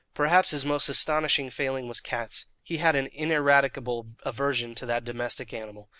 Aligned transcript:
Perhaps 0.15 0.49
his 0.49 0.65
most 0.65 0.89
astonishing 0.89 1.51
failing 1.51 1.87
was 1.87 2.01
cats. 2.01 2.47
He 2.63 2.77
had 2.77 2.95
an 2.95 3.05
ineradicable 3.13 4.13
aversion 4.23 4.73
to 4.73 4.87
that 4.87 5.05
domestic 5.05 5.53
animal. 5.53 5.89